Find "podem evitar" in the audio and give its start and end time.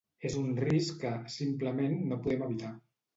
2.25-2.73